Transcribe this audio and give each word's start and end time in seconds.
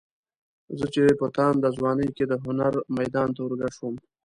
زه 0.77 0.85
چې 0.93 1.01
په 1.19 1.25
تانده 1.35 1.69
ځوانۍ 1.77 2.09
کې 2.15 2.25
د 2.27 2.33
هنر 2.43 2.73
میدان 2.97 3.29
ته 3.35 3.39
ورګډ 3.43 3.71
شوم. 3.77 3.95